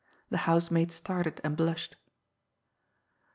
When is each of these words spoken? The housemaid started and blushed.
The 0.31 0.37
housemaid 0.49 0.91
started 0.91 1.39
and 1.43 1.55
blushed. 1.55 1.95